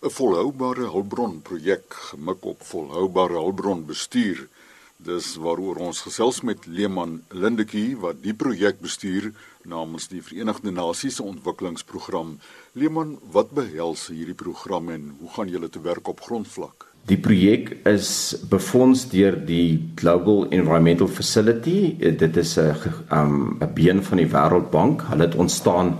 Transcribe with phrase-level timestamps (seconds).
[0.00, 4.46] 'n volhoubare hulpbron projek gemik op volhoubare hulpbron bestuur.
[4.96, 9.28] Dis waaroor ons gesels met Leeman Lindetjie wat die projek bestuur
[9.68, 12.38] namens die Verenigde Nasies se ontwikkelingsprogram.
[12.72, 16.86] Leeman, wat behels hierdie program en hoe gaan julle te werk op grondvlak?
[17.04, 21.96] Die projek is befonds deur die Global Environmental Facility.
[22.00, 22.72] Dit is 'n
[23.12, 25.02] um, 'n been van die Wêreldbank.
[25.12, 25.98] Hulle het ontstaan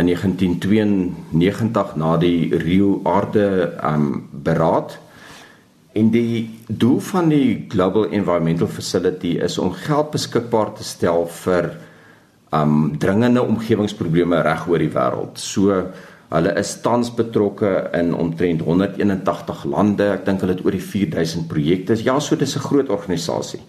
[0.00, 4.96] in 1992 na die Rio Aarde um, beraad.
[5.92, 11.72] En die doel van die Global Environmental Facility is om geld beskikbaar te stel vir
[12.54, 15.38] um dringende omgewingsprobleme reg oor die wêreld.
[15.38, 15.76] So
[16.30, 20.12] hulle is tans betrokke in omtrent 181 lande.
[20.14, 21.98] Ek dink hulle het oor die 4000 projekte.
[22.02, 23.60] Ja, so dis 'n groot organisasie.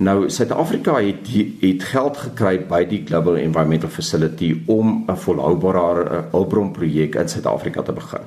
[0.00, 1.26] Nou Suid-Afrika het
[1.60, 7.92] het geld gekry by die Global Environmental Facility om 'n volhoubare hulpbronprojek in Suid-Afrika te
[7.92, 8.24] begin.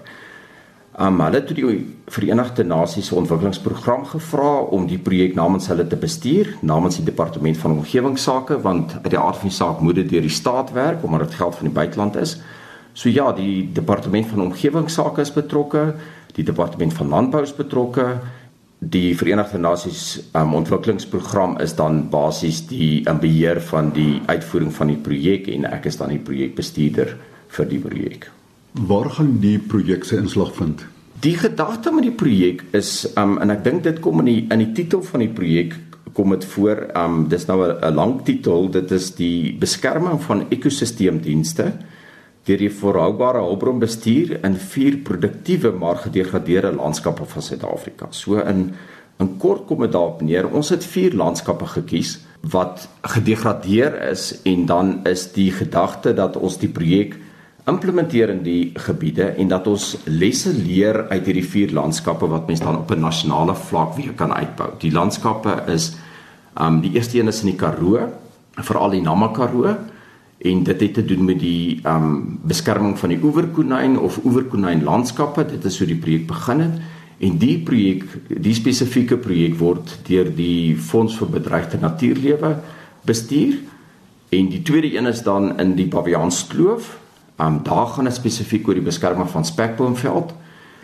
[1.00, 6.56] Um, hulle het die Verenigde Nasies ontwikkelingsprogram gevra om die projek namens hulle te bestuur,
[6.62, 10.22] namens die departement van omgewingsake want uit die aard van die saak moet dit deur
[10.22, 12.42] die staat werk omdat dit geld van die buiteland is.
[12.94, 15.96] So ja, die departement van omgewingsake is betrokke,
[16.34, 18.20] die departement van landbou is betrokke.
[18.84, 24.92] Die Verenigde Nasies um, ontwikkelingsprogram is dan basies die um, beheer van die uitvoering van
[24.92, 27.14] die projek en ek is dan die projekbestuurder
[27.56, 28.28] vir die projek.
[28.90, 30.84] Waar gaan die projek se inslag vind?
[31.24, 34.66] Die gedagte met die projek is um en ek dink dit kom in die in
[34.66, 35.78] die titel van die projek
[36.18, 41.72] kom dit voor um dis nou 'n lang titel dit is die beskerming van ekosisteemdienste
[42.48, 48.12] deur die volhoubare hulpbronbestuur in vier produktiewe maar gedegradeerde landskappe van Suid-Afrika.
[48.12, 48.74] So in
[49.22, 52.16] in kort kom dit daarop neer ons het vier landskappe gekies
[52.52, 57.14] wat gedegradeer is en dan is die gedagte dat ons die projek
[57.70, 62.66] implementeer in die gebiede en dat ons lesse leer uit hierdie vier landskappe wat mens
[62.66, 64.72] dan op 'n nasionale vlak weer kan uitbou.
[64.80, 65.94] Die landskappe is
[66.60, 68.10] um die eerste een is in die Karoo,
[68.56, 69.78] veral die Namakaroo
[70.44, 75.46] en dit het te doen met die um beskerming van die oeverkonyn of oeverkonyn landskappe.
[75.46, 76.82] Dit is hoe die projek begin het
[77.24, 82.58] en die projek, die spesifieke projek word deur die Fonds vir Bedreigde Natuurlewe
[83.08, 83.62] bestuur
[84.34, 87.00] en die tweede een is dan in die Baviaanskloof
[87.42, 90.34] Um daar gaan dit spesifiek oor die beskerming van spekboomveld.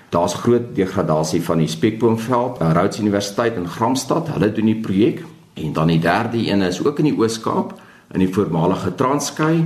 [0.09, 2.57] Daar's groot degradasie van die spekboomveld.
[2.57, 5.21] Rhodes Universiteit in Gramstad, hulle doen die projek
[5.53, 7.75] en dan die derde een is ook in die Oos-Kaap
[8.13, 9.63] in die voormalige Transkei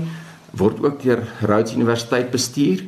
[0.57, 2.83] word ook deur Rhodes Universiteit bestuur.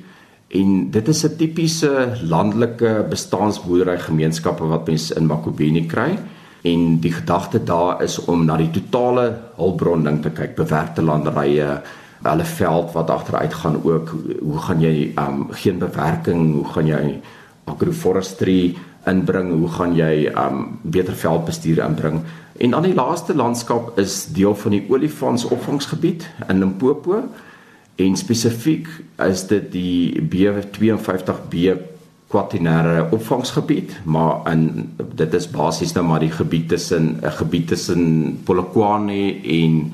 [0.48, 6.20] En dit is 'n tipiese landelike bestaansboerdery gemeenskappe wat mens in Makobeni kry.
[6.62, 11.82] En die gedagte daar is om na die totale hulpbron ding te kyk bewerkte landerye
[12.26, 17.22] hulle veld wat agteruit gaan ook hoe gaan jy um geen bewerking hoe gaan jy
[17.66, 22.22] agroforestry inbring hoe gaan jy um beter veldbestuur inbring
[22.58, 27.24] en dan die laaste landskap is deel van die olifants opvangsgebied in Limpopo
[27.96, 28.88] en spesifiek
[29.26, 31.76] is dit die B52B
[32.32, 38.40] quaternary opvangsgebied maar in dit is basies nou maar die gebied tussen 'n gebied tussen
[38.44, 39.94] Polokwane en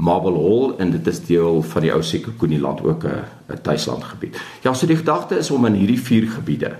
[0.00, 4.40] Marble Hall en dit is deel van die ou Sekhukhune land ook 'n 'n tuislandgebied.
[4.62, 6.70] Ja, so die gedagte is om in hierdie vier gebiede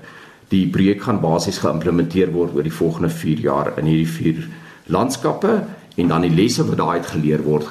[0.51, 4.49] die projek gaan basies geïmplementeer word oor die volgende 4 jaar in hierdie vier
[4.91, 5.61] landskappe
[5.97, 7.69] en dan die lesse wat daai uit geleer word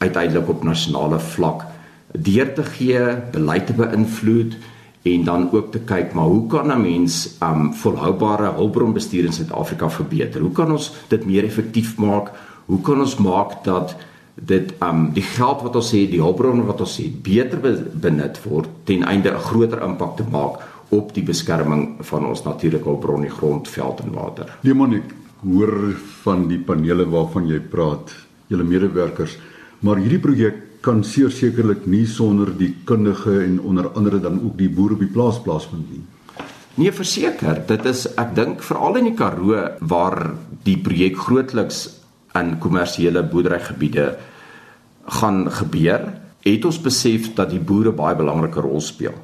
[0.00, 1.66] uiteindelik op nasionale vlak
[2.14, 3.02] deur te gee,
[3.34, 4.56] beleid te beïnvloed
[5.04, 9.90] en dan ook te kyk maar hoe kan 'n mens um volhoubare hulpbronbestuur in Suid-Afrika
[9.90, 10.40] verbeter?
[10.40, 12.32] Hoe kan ons dit meer effektief maak?
[12.66, 13.96] Hoe kan ons maak dat
[14.34, 17.58] dit um die geld wat ons het, die hulpbronne wat ons het, beter
[17.92, 22.88] benut word ten einde 'n groter impak te maak op die beskerming van ons natuurlike
[22.88, 24.52] hulpbronne, grond, veld en water.
[24.62, 25.10] Lemonik,
[25.44, 25.74] hoor
[26.22, 28.14] van die panele waarvan jy praat,
[28.48, 29.36] julle medewerkers,
[29.84, 34.68] maar hierdie projek kan sekerlik nie sonder die kundige en onder andere dan ook die
[34.68, 36.02] boere op die plaas plaasvind nie.
[36.76, 40.34] Nee, verseker, dit is ek dink veral in die Karoo waar
[40.66, 41.86] die projek grootliks
[42.34, 44.08] in kommersiële boerderygebiede
[45.20, 46.08] gaan gebeur,
[46.44, 49.14] het ons besef dat die boere baie belangrike rol speel.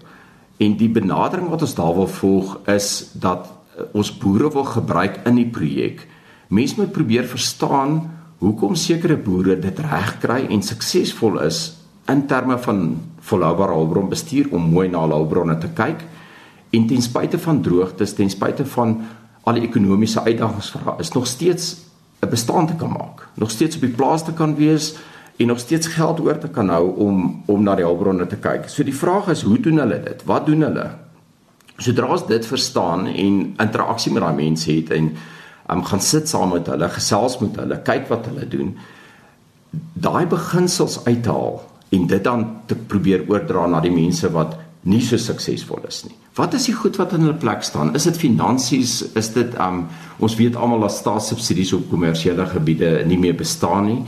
[0.61, 5.23] En die benadering wat ons daar wil volg is dat eh, ons boere wil gebruik
[5.29, 6.07] in die projek.
[6.49, 8.03] Mense moet probeer verstaan
[8.41, 11.61] hoekom sekere boere dit reg kry en suksesvol is
[12.11, 16.03] in terme van volhoubare hulpbronbestuur om mooi na hulle hulpbronne te kyk
[16.71, 18.97] en ten spyte van droogtes, ten spyte van
[19.49, 21.77] al die ekonomiese uitdagings vir is nog steeds
[22.21, 23.29] 'n bestaan te kan maak.
[23.35, 24.95] Nog steeds op die plaas te kan wees
[25.41, 28.69] en nog steeds geld oor te kan hou om om na die hulpbronne te kyk.
[28.69, 30.25] So die vraag is, hoe doen hulle dit?
[30.29, 30.87] Wat doen hulle?
[31.81, 35.15] Sodra ons dit verstaan en interaksie met daai mense het en
[35.73, 38.75] um, gaan sit saam met hulle, gesels met hulle, kyk wat hulle doen,
[39.97, 41.63] daai beginsels uithaal
[41.97, 46.17] en dit dan te probeer oordra na die mense wat nie so suksesvol is nie.
[46.37, 47.95] Wat is die goed wat in hulle plek staan?
[47.97, 49.01] Is dit finansies?
[49.17, 49.87] Is dit um
[50.21, 54.03] ons weet almal dat staatssubsidies op kommersiële gebiede nie meer bestaan nie.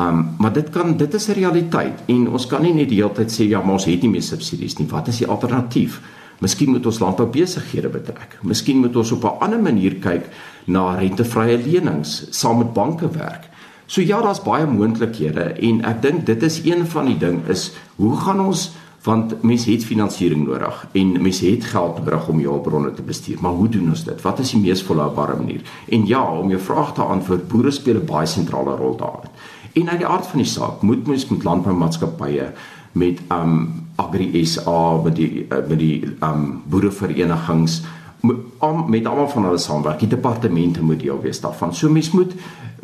[0.00, 3.12] Um maar dit kan dit is 'n realiteit en ons kan nie net die hele
[3.12, 4.88] tyd sê ja, maar ons het nie meer subsidies nie.
[4.88, 6.00] Wat is die alternatief?
[6.40, 8.38] Miskien moet ons landboubesighede betrek.
[8.42, 10.24] Miskien moet ons op 'n ander manier kyk
[10.66, 13.48] na rentevrye lenings, saam met banke werk.
[13.86, 17.72] So ja, daar's baie moontlikhede en ek dink dit is een van die ding is
[17.96, 18.70] hoe gaan ons
[19.02, 23.38] want mense het finansiering nodig en mense het geld nodig om jou bronne te bestuur.
[23.40, 24.22] Maar hoe doen ons dit?
[24.22, 25.60] Wat is die mees volhoubare manier?
[25.88, 29.29] En ja, om jou vraag te antwoord, boere speel 'n baie sentrale rol daarin.
[29.72, 32.50] En uit die aard van die saak, moet mens met landboumaatskappye
[32.92, 37.82] met um Agri SA met die uh, met die um boereverenigings
[38.20, 40.02] met almal van hulle saamwerk.
[40.02, 41.74] Die departemente moet deel wees daarvan.
[41.74, 42.34] So mens moet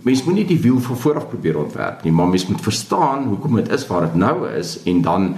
[0.06, 3.24] mens moet nie die wiel van voor af probeer ontwerp nie, maar mens moet verstaan
[3.26, 5.34] hoekom dit is waar dit nou is en dan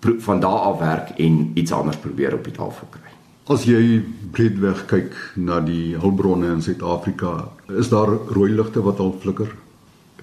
[0.00, 3.12] van daar af werk en iets anders probeer op die tafel kry.
[3.48, 4.00] As jy
[4.32, 7.48] breedweg kyk na die hulpbronne in Suid-Afrika,
[7.80, 9.52] is daar rooi ligte wat al flikker?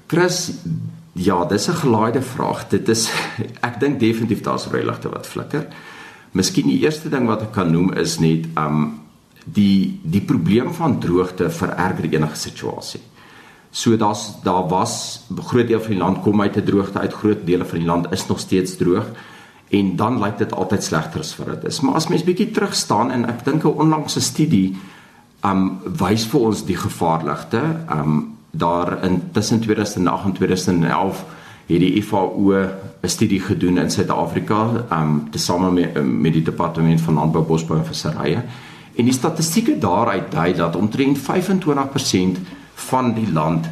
[0.08, 0.52] Chris,
[1.14, 2.68] ja, dis 'n gelaaide vraag.
[2.68, 3.10] Dit is
[3.68, 5.68] ek dink definitief daar's rooi ligte wat flikker.
[6.32, 9.02] Miskien die eerste ding wat ek kan noem is net um
[9.46, 13.02] die die probleem van droogte vererger enige situasie.
[13.72, 17.46] So daar's daar was groot deel van die land kom uit 'n droogte uit, groot
[17.46, 19.06] dele van die land is nog steeds droog
[19.70, 21.80] en dan lyk dit altyd slegter as vir dit is.
[21.82, 24.76] Maar as mens bietjie terug staan en ek dink 'n onlangse studie
[25.44, 31.26] um wys vir ons die gevaarligte um daar in tussen 2008 en 2011
[31.66, 32.54] het die FAO
[33.02, 37.86] 'n studie gedoen in Suid-Afrika um tesame met met die departement van landbou, bosbou en
[37.86, 38.44] visserye.
[38.96, 42.38] En die statistieke daaruit dui dat omtrent 25%
[42.74, 43.70] van die land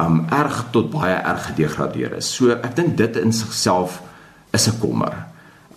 [0.00, 2.34] um erg tot baie erg gedegradeer is.
[2.34, 4.02] So ek dink dit in sigself
[4.50, 5.26] is 'n kommer.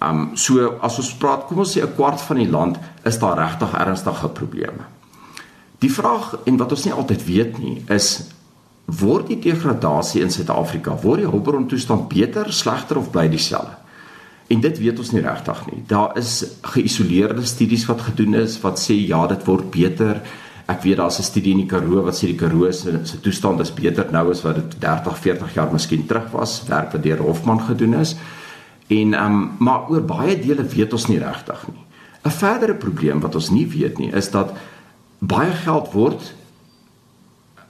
[0.01, 3.37] Um so as ons praat, kom ons sê 'n kwart van die land is daar
[3.37, 4.83] regtig ernstige probleme.
[5.79, 8.23] Die vraag en wat ons nie altyd weet nie, is
[8.87, 13.75] word die degradasie in Suid-Afrika, word die hulpbron toestand beter, slegter of bly dieselfde?
[14.47, 15.81] En dit weet ons nie regtig nie.
[15.89, 16.39] Daar is
[16.71, 20.21] geïsoleerde studies wat gedoen is wat sê ja, dit word beter.
[20.71, 23.59] Ek weet daar's 'n studie in die Karoo wat sê die Karoo se se toestand
[23.59, 27.17] is beter nou as wat dit 30, 40 jaar miskien terug was, werk wat deur
[27.17, 28.15] Hofman gedoen is.
[28.87, 31.83] En ehm um, maar oor baie dele weet ons nie regtig nie.
[32.23, 34.53] 'n Verdere probleem wat ons nie weet nie is dat
[35.19, 36.33] baie geld word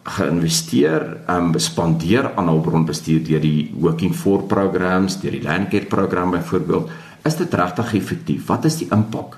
[0.07, 6.31] geïnvesteer en um, bespandeer aan hulpbronbestuur deur die Working for programs, deur die Landcare program
[6.31, 6.91] byvoorbeeld.
[7.27, 8.45] Is dit regtig effektief?
[8.47, 9.35] Wat is die impak?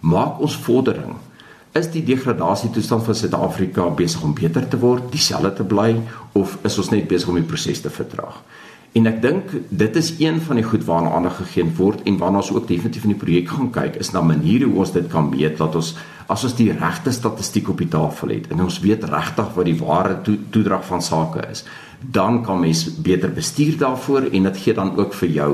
[0.00, 1.16] Maak ons vordering?
[1.74, 5.96] Is die degradasie toestand van Suid-Afrika besig om beter te word, dieselfde te bly
[6.38, 8.38] of is ons net besig om die proses te vertraag?
[8.94, 12.44] En ek dink dit is een van die goed waarna aandag gegee word en waarna
[12.44, 15.26] ons ook definitief in die projek gaan kyk is na maniere hoe ons dit kan
[15.32, 15.96] meet dat ons
[16.26, 19.78] as ons die regte statistiek op die tafel het en ons weet regtig wat die
[19.78, 21.64] ware to toedrag van sake is,
[22.00, 25.50] dan kan mens beter bestuur daarvoor en dit gee dan ook vir jou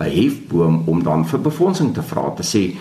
[0.00, 2.76] 'n hefboom om dan vir befondsing te vra te sê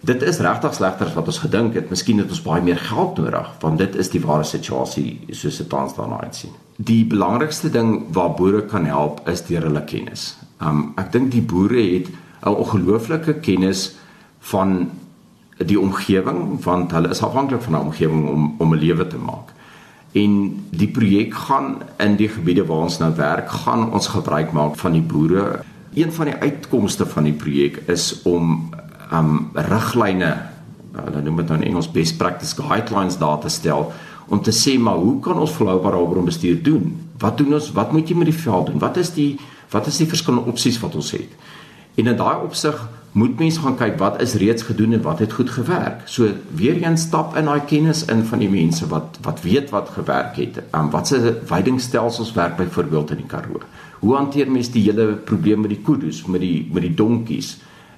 [0.00, 1.90] dit is regtig slegter as wat ons gedink het.
[1.90, 5.68] Miskien het ons baie meer geld nodig want dit is die ware situasie soos dit
[5.68, 10.36] tans daarna uitsien die belangrikste ding waar boere kan help is deur hulle kennis.
[10.62, 12.08] Um ek dink die boere het
[12.46, 13.96] 'n ongelooflike kennis
[14.40, 14.90] van
[15.66, 19.52] die omgewing want hulle is afhanklik van 'n omgewing om om 'n lewe te maak.
[20.12, 24.76] En die projek gaan in die gebiede waar ons nou werk, gaan ons gebruik maak
[24.76, 25.60] van die boere.
[25.94, 28.70] Een van die uitkomste van die projek is om
[29.12, 30.36] um riglyne,
[30.92, 33.92] hulle noem dit nou in Engels best practice guidelines daar te stel
[34.28, 36.96] om te sê maar hoe kan ons volhoubare hulpbronbestuur doen?
[37.18, 37.72] Wat doen ons?
[37.72, 38.78] Wat moet jy met die veld doen?
[38.78, 39.38] Wat is die
[39.70, 41.32] wat is die verskillende opsies wat ons het?
[41.94, 42.76] En in daai opsig
[43.18, 46.04] moet mense gaan kyk wat is reeds gedoen en wat het goed gewerk.
[46.04, 49.90] So weer een stap in daai kennis in van die mense wat wat weet wat
[49.94, 50.60] gewerk het.
[50.76, 53.64] Um, wat se veidingstelsels werk byvoorbeeld in die Karoo?
[53.98, 57.56] Hoe hanteer mense die hele probleem met die kuddes, met die met die donkies?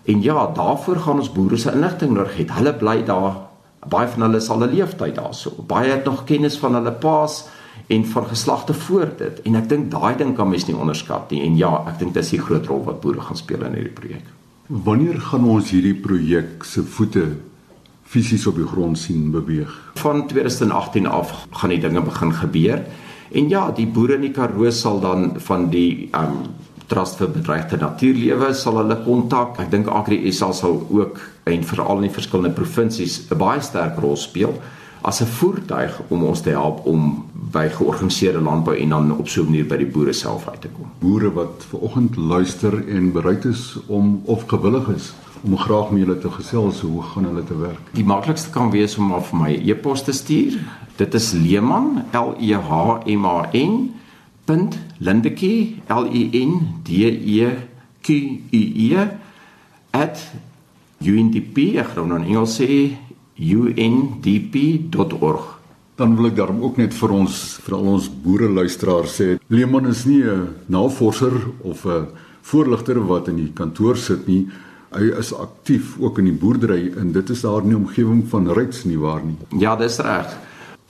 [0.08, 2.48] En ja, daarvoor gaan ons boere se inligting nodig hê.
[2.56, 3.36] Hulle bly daar
[3.88, 5.50] baie van hulle is al 'n leeftyd daarso.
[5.66, 7.48] Baie het nog kennis van hulle paas
[7.86, 9.42] en van geslagte voor dit.
[9.42, 11.42] En ek dink daai ding kan mens nie onderskat nie.
[11.42, 14.39] En ja, ek dink dis die groot rol wat boere gaan speel in hierdie projek.
[14.70, 17.24] Wanneer gaan ons hierdie projek se voete
[18.06, 19.70] fisies op die grond sien beweeg?
[19.98, 22.84] Van 2018 af gaan die dinge begin gebeur.
[23.34, 26.44] En ja, die boere in die Karoo sal dan van die um
[26.86, 29.58] Trust vir Bedreigde Natuurlewe sal hulle kontak.
[29.58, 31.18] Ek dink Agri SA sal ook
[31.50, 34.54] en veral in die verskillende provinsies 'n baie sterk rol speel
[35.02, 39.42] as 'n voertuig om ons te help om by georganiseerde landbou en dan op so
[39.42, 40.86] 'n manier by die boere self uit te kom.
[40.98, 46.02] Boere wat ver oggend luister en bereid is om of gewillig is om graag met
[46.02, 47.80] julle te gesels, hoe gaan hulle te werk?
[47.92, 50.58] Die maklikste kan wees om maar vir my e-pos te stuur.
[50.96, 53.94] Dit is Leeman L E H M A N
[54.98, 57.48] .lindetjie L I N D E
[58.02, 58.08] Q
[58.50, 59.08] U E
[61.00, 62.96] @undp ek gaan nou in Engels sê
[63.40, 65.58] undp.org.
[65.96, 69.88] Dan wil ek daarom ook net vir ons vir al ons boere luisteraars sê, Leeman
[69.88, 71.32] is nie 'n navorser
[71.62, 72.06] of 'n
[72.42, 74.48] voorligter wat in die kantoor sit nie.
[74.90, 78.50] Hy is aktief ook in die boerdery en dit is daar in die omgewing van
[78.50, 79.36] Ryds nie waar nie.
[79.58, 80.36] Ja, dis reg.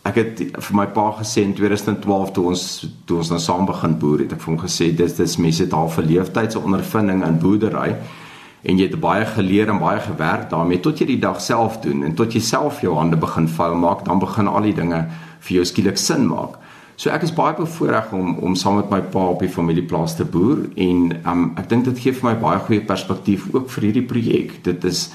[0.02, 3.98] Ek het vir my pa gesê in 2012 toe ons toe ons nou saam begin
[3.98, 7.38] boer het, ek vir hom gesê dis dis mense het al vir leeftydse ondervinding in
[7.38, 7.96] boerdery
[8.62, 12.04] en jy het baie geleer en baie gewerk daarmee tot jy die dag self doen
[12.04, 15.06] en tot jy self jou hande begin vuil maak dan begin al die dinge
[15.40, 16.58] vir jou skielik sin maak.
[17.00, 20.26] So ek is baie bevoorreg om om saam met my pa op die familieplaas te
[20.28, 24.06] boer en um, ek dink dit gee vir my baie goeie perspektief ook vir hierdie
[24.10, 24.58] projek.
[24.66, 25.06] Dit is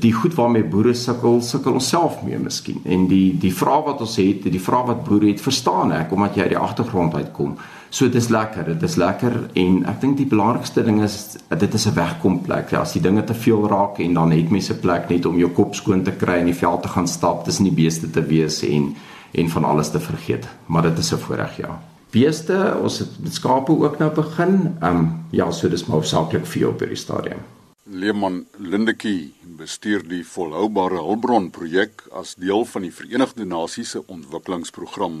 [0.00, 2.80] die goed waarmee boere sukkel, sukkel ons self mee miskien.
[2.84, 6.36] En die die vrae wat ons het, die vrae wat boere het, verstaan ek omdat
[6.36, 7.56] jy uit die agtergrond uitkom.
[7.94, 11.74] So dit is lekker, dit is lekker en ek dink die belangrikste ding is dit
[11.74, 12.70] is 'n wegkomplek.
[12.70, 15.50] Ja, as die dinge te veel raak en dan het mense plek net om jou
[15.50, 18.62] kop skoon te kry en die veld te gaan stap, tussen die beeste te wees
[18.62, 18.94] en
[19.34, 20.46] en van alles te vergeet.
[20.66, 21.80] Maar dit is 'n voorreg, ja.
[22.10, 24.76] Beeste, ons het met skape ook nou begin.
[24.80, 27.38] Ehm um, ja, so dis maar hoofsaaklik vir jou op hierdie stadium.
[27.84, 35.18] Leeman Lindetjie bestuur die volhoubare hulpbron projek as deel van die Verenigde Nasies se ontwikkelingsprogram.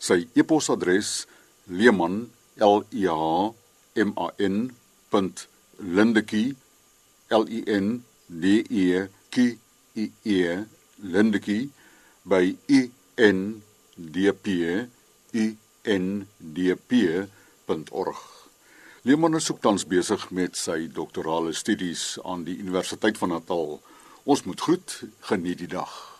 [0.00, 1.26] Sy e-posadres
[1.68, 2.30] Leeman
[2.64, 3.52] L E H
[4.00, 4.72] M A N
[7.28, 7.86] L E N
[8.26, 9.46] D E K
[10.00, 10.40] I E
[11.04, 11.68] Lindetjie
[12.24, 12.80] by i
[13.20, 13.62] n
[13.96, 14.56] d p
[15.36, 15.46] i
[15.84, 18.47] n d p.org.
[19.08, 23.78] Leeman is ook tans besig met sy doktorale studies aan die Universiteit van Natal.
[24.28, 24.96] Ons moet groet,
[25.30, 26.17] geniet die dag.